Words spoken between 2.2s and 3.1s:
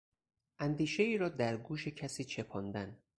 چپاندن